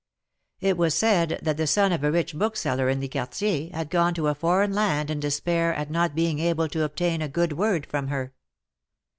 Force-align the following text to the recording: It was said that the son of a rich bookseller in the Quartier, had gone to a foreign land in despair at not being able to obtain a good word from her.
It 0.61 0.77
was 0.79 0.95
said 0.97 1.39
that 1.43 1.57
the 1.57 1.67
son 1.67 1.91
of 1.91 2.03
a 2.03 2.11
rich 2.11 2.33
bookseller 2.35 2.89
in 2.89 3.01
the 3.01 3.07
Quartier, 3.07 3.69
had 3.71 3.91
gone 3.91 4.15
to 4.15 4.29
a 4.29 4.33
foreign 4.33 4.73
land 4.73 5.11
in 5.11 5.19
despair 5.19 5.75
at 5.75 5.91
not 5.91 6.15
being 6.15 6.39
able 6.39 6.67
to 6.69 6.81
obtain 6.83 7.21
a 7.21 7.29
good 7.29 7.53
word 7.53 7.85
from 7.85 8.07
her. 8.07 8.33